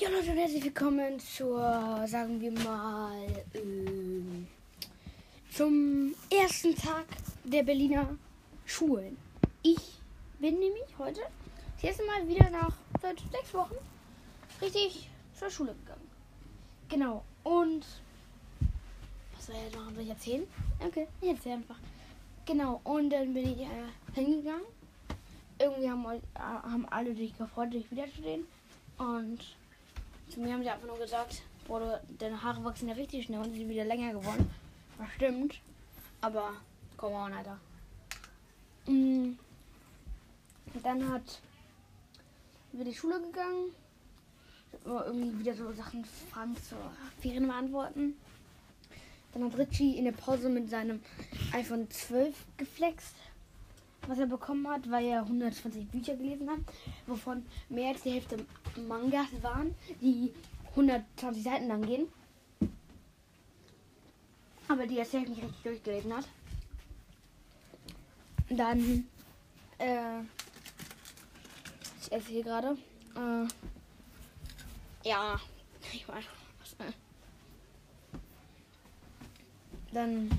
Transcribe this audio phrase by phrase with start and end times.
[0.00, 4.46] Ja Leute und herzlich willkommen zur, sagen wir mal, ähm,
[5.50, 7.04] zum ersten Tag
[7.42, 8.16] der Berliner
[8.64, 9.18] Schulen.
[9.64, 9.98] Ich
[10.38, 11.20] bin nämlich heute
[11.74, 12.72] das erste Mal wieder nach
[13.02, 13.74] seit sechs Wochen
[14.62, 16.08] richtig zur Schule gegangen.
[16.88, 17.24] Genau.
[17.42, 17.84] Und
[19.34, 19.94] was soll ich jetzt machen?
[19.96, 20.46] Soll ich erzählen?
[20.78, 21.78] Okay, ich erzähle einfach.
[22.46, 22.80] Genau.
[22.84, 24.66] Und dann bin ich äh, hingegangen.
[25.58, 28.46] Irgendwie haben, äh, haben alle sich gefreut, dich wiederzusehen.
[28.96, 29.57] Und
[30.28, 33.54] zu mir haben sie einfach nur gesagt, boah, deine Haare wachsen ja richtig schnell und
[33.54, 34.50] sind wieder länger geworden.
[34.98, 35.60] Das stimmt.
[36.20, 36.52] Aber
[36.96, 37.58] komm on, Alter.
[38.86, 39.36] Mm.
[40.74, 41.40] Und Dann hat
[42.72, 43.72] über die Schule gegangen.
[44.84, 46.78] Irgendwie wieder so Sachen Fragen zur
[47.20, 48.14] Ferien beantworten.
[49.32, 51.00] Dann hat Richie in der Pause mit seinem
[51.52, 53.14] iPhone 12 geflext,
[54.08, 56.60] was er bekommen hat, weil er 120 Bücher gelesen hat,
[57.06, 58.38] wovon mehr als die Hälfte
[58.88, 60.32] Mangas waren, die
[60.70, 62.08] 120 Seiten lang gehen.
[64.66, 66.28] Aber die er selbst nicht richtig durchgelesen hat.
[68.50, 69.06] Dann,
[69.78, 70.20] äh,
[72.00, 72.76] ich esse hier gerade.
[73.14, 73.46] Äh,
[75.08, 75.38] ja,
[75.92, 76.24] ich weiß
[76.78, 76.92] äh.
[79.92, 80.30] Dann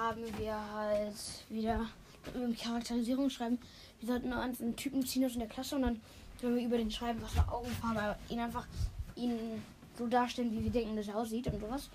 [0.00, 1.14] haben wir halt
[1.48, 1.86] wieder
[2.34, 3.58] über Charakterisierung schreiben.
[4.00, 6.00] Wir sollten uns einen Typen ziehen aus der Klasse und dann
[6.42, 8.66] wenn wir über den schreiben, was für Augenfarbe, aber ihn einfach
[9.14, 9.62] ihn
[9.98, 11.90] so darstellen, wie wir denken, dass er aussieht und sowas.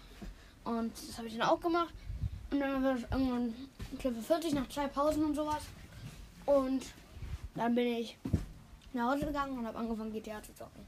[0.64, 1.94] Und das habe ich dann auch gemacht.
[2.52, 3.54] Und dann war es irgendwann
[3.98, 5.64] Klasse 40 nach zwei Pausen und sowas.
[6.46, 6.86] Und
[7.56, 8.18] dann bin ich
[8.94, 10.86] nach Hause gegangen und habe angefangen GTA zu zocken.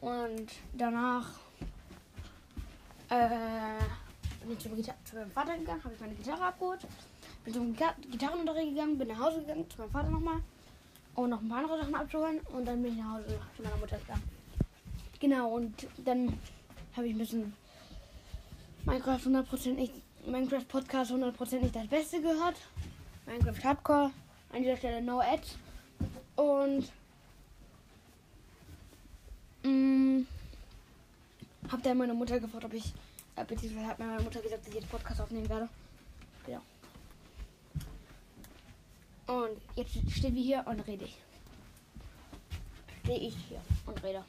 [0.00, 1.28] Und danach
[3.08, 3.82] äh,
[4.50, 6.80] bin ich Gitar zu meinem Vater gegangen, habe ich meine Gitarre abgeholt,
[7.44, 10.40] bin zum Gitar Gitarrenunterricht gegangen, bin nach Hause gegangen zu meinem Vater nochmal,
[11.14, 13.76] um noch ein paar andere Sachen abzuholen und dann bin ich nach Hause zu meiner
[13.76, 14.22] Mutter gegangen.
[15.20, 16.38] Genau, und dann
[16.96, 17.54] habe ich ein bisschen
[18.84, 19.92] Minecraft 100% nicht,
[20.26, 22.56] Minecraft Podcast 100% nicht das Beste gehört.
[23.26, 24.10] Minecraft Hardcore,
[24.52, 25.56] an dieser Stelle No Ads.
[26.36, 26.90] Und
[29.62, 30.24] mh,
[31.70, 32.92] hab dann meine Mutter gefragt, ob ich,
[33.40, 35.68] äh, beziehungsweise hat mir meine Mutter gesagt, dass ich jetzt Podcast aufnehmen werde.
[36.46, 36.60] Genau.
[39.26, 41.16] Und jetzt stehen wir hier und rede ich.
[43.04, 44.24] Stehe ich hier und rede.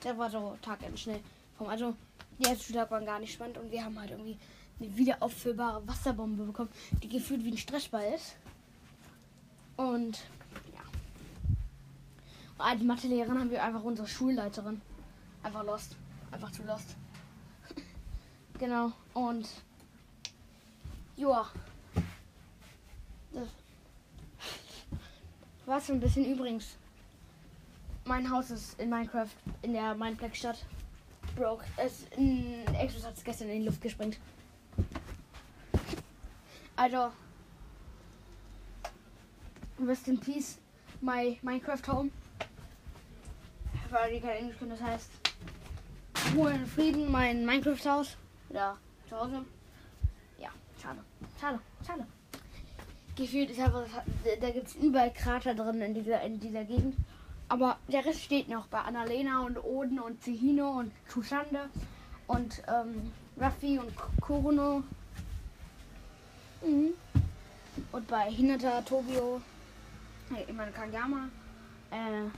[0.00, 1.20] Das war so Tag ganz schnell.
[1.56, 1.94] Vom, also,
[2.38, 4.36] die ersten Tag waren gar nicht spannend und wir haben halt irgendwie
[4.78, 6.70] eine wiederauffüllbare Wasserbombe bekommen,
[7.02, 8.36] die gefühlt wie ein Stressball ist.
[9.76, 10.18] Und
[10.74, 10.82] ja.
[12.58, 14.80] Und als Mathelehrerin haben wir einfach unsere Schulleiterin.
[15.42, 15.96] Einfach lost.
[16.30, 16.96] Einfach zu lost.
[18.58, 18.92] Genau.
[19.14, 19.48] Und
[21.16, 21.50] joa.
[23.32, 23.48] Das
[25.66, 26.76] war so ein bisschen übrigens.
[28.04, 29.30] Mein Haus ist in Minecraft
[29.62, 30.64] in der Mineplex-Stadt.
[31.34, 31.64] Broke.
[31.76, 34.18] Es, ein Exos hat es gestern in die Luft gesprengt.
[36.76, 37.10] Also.
[39.84, 40.58] Rest in Peace,
[41.00, 42.10] my Minecraft Home.
[43.90, 45.10] Alle, die kein Englisch können, das heißt.
[46.34, 48.16] Ruhe in Frieden, mein Minecraft-Haus.
[48.50, 48.76] Ja,
[49.08, 49.44] zu Hause.
[50.38, 51.00] Ja, schade.
[51.40, 52.06] Schade, schade.
[53.16, 53.86] Gefühlt ist einfach,
[54.40, 56.96] da gibt es überall Krater drin in dieser, in dieser Gegend.
[57.48, 61.70] Aber der Rest steht noch bei Annalena und Oden und Zihino und Tushande
[62.26, 64.82] und ähm, Ruffy und Kuruno.
[66.62, 66.94] Mhm.
[67.92, 69.40] Und bei Hinata, Tobio,
[70.30, 71.28] ich meine Kagama,
[71.90, 72.28] äh,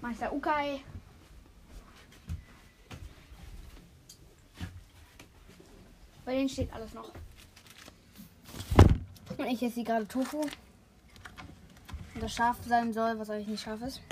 [0.00, 0.80] Meister Ukai.
[6.28, 7.10] Bei denen steht alles noch.
[9.38, 10.44] Und ich esse gerade Tofu.
[12.20, 14.02] Das scharf sein soll, was eigentlich nicht scharf ist.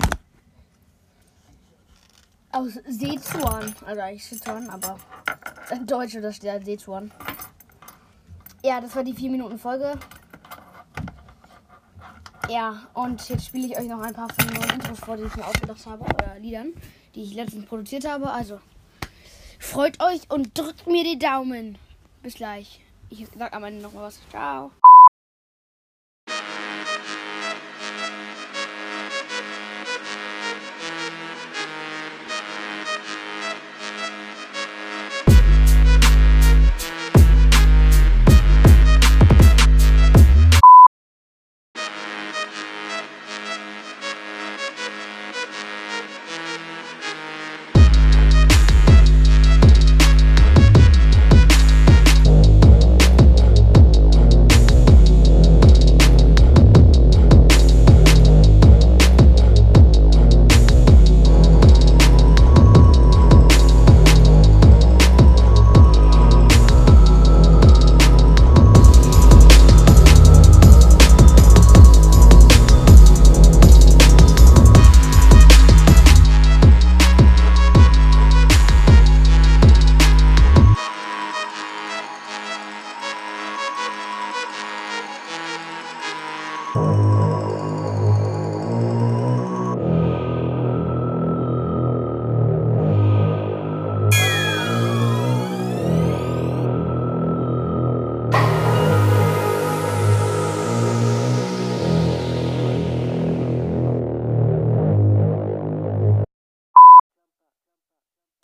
[2.51, 3.75] Aus Seezuan.
[3.85, 4.97] Also eigentlich Sichuan, aber
[5.69, 7.11] im Deutsch das steht als Seezuan.
[8.63, 9.93] Ja, das war die 4 Minuten Folge.
[12.49, 15.23] Ja, und jetzt spiele ich euch noch ein paar von den neuen Intros vor, die
[15.25, 16.73] ich mir ausgedacht habe, oder Liedern,
[17.13, 18.31] die ich letztens produziert habe.
[18.31, 18.59] Also,
[19.59, 21.77] freut euch und drückt mir die Daumen.
[22.27, 22.81] Bis gleich.
[23.09, 24.19] Ich sag am Ende noch mal was.
[24.29, 24.69] Ciao.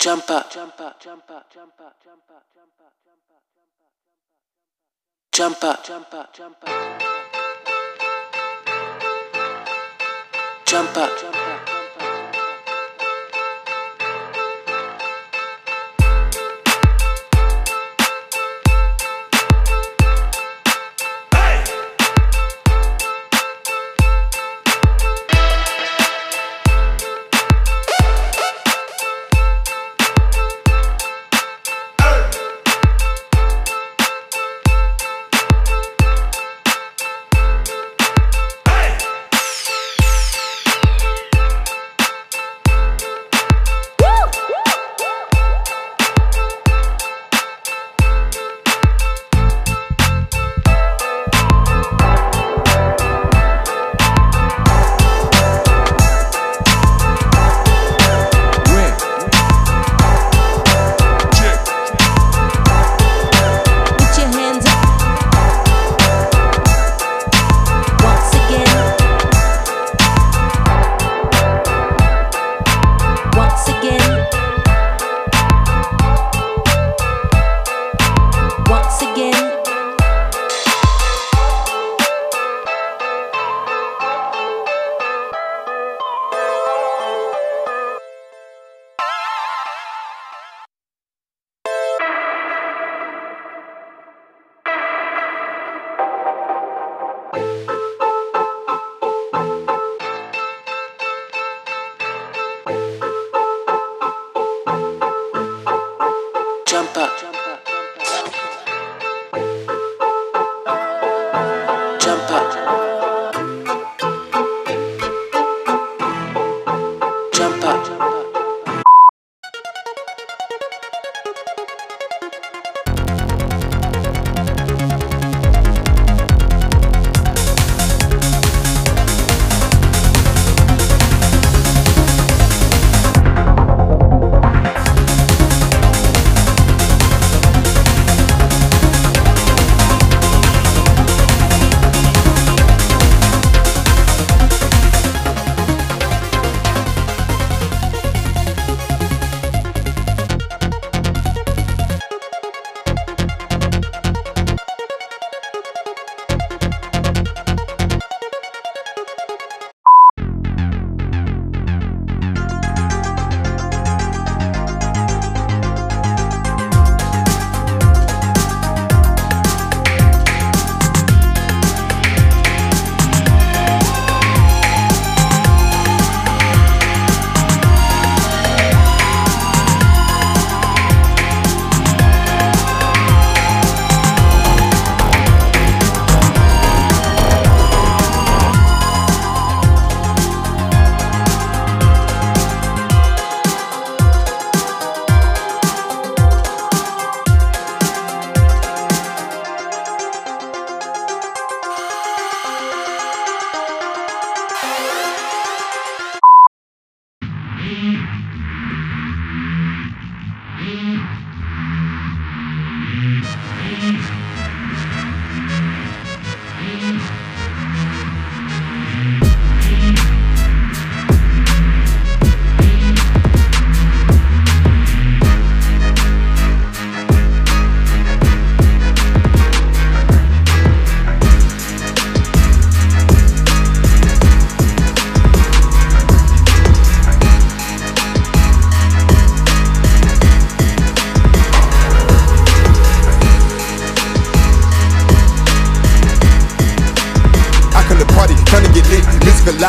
[0.03, 2.91] Jumper, jumper, jumper, jumper, jumper, jumper,
[5.31, 6.73] jumper, jumper, jumper, jumper,
[10.65, 11.82] jumper, jumper.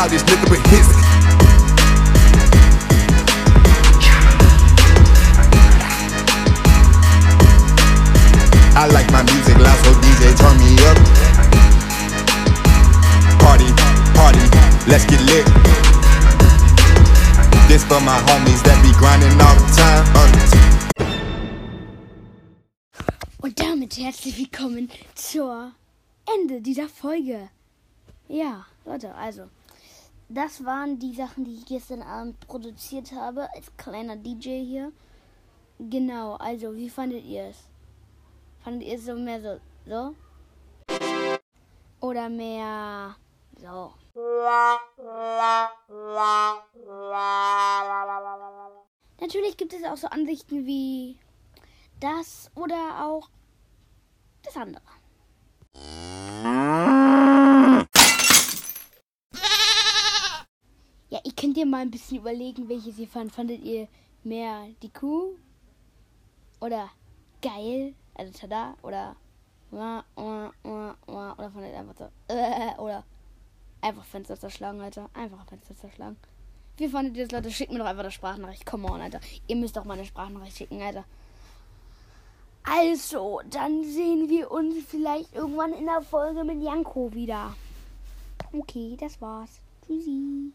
[0.04, 0.88] Loud, this nigga with hits.
[8.76, 10.98] I like my music loud, so DJ turn me up.
[13.40, 13.72] Party,
[14.12, 14.44] party,
[14.90, 15.46] let's get lit.
[17.66, 20.04] This for my homies that be grinding all the time.
[20.14, 20.28] Uh,
[23.40, 25.72] Und damit herzlich willkommen zur
[26.26, 27.48] Ende dieser Folge.
[28.28, 29.48] Ja, Leute, also,
[30.28, 34.92] das waren die Sachen, die ich gestern Abend produziert habe, als kleiner DJ hier.
[35.78, 37.68] Genau, also, wie fandet ihr es?
[38.60, 40.14] Fandet ihr es so mehr so, so?
[42.00, 43.16] Oder mehr
[43.56, 43.92] so?
[49.20, 51.18] Natürlich gibt es auch so Ansichten wie
[52.00, 53.28] das oder auch
[54.42, 54.82] das andere.
[61.08, 63.30] Ja, ihr könnt ihr mal ein bisschen überlegen, welches ihr fand.
[63.30, 63.86] Fandet ihr
[64.22, 65.34] mehr die Kuh?
[66.58, 66.88] Oder
[67.42, 67.92] geil?
[68.14, 68.74] Also tada?
[68.80, 69.14] Oder
[69.70, 70.54] oder
[71.52, 73.04] fandet ihr einfach so äh, oder
[73.82, 75.10] einfach Fenster zerschlagen, Alter.
[75.12, 76.16] Einfach Fenster zerschlagen.
[76.78, 77.50] Wie fandet ihr das, Leute?
[77.50, 78.64] Schickt mir doch einfach eine Sprachnachricht.
[78.64, 79.20] Come on, Alter.
[79.46, 81.04] Ihr müsst doch mal eine Sprachnachricht schicken, Alter.
[82.62, 87.54] Also, dann sehen wir uns vielleicht irgendwann in der Folge mit Janko wieder.
[88.50, 89.60] Okay, das war's.
[89.86, 90.54] Tschüssi.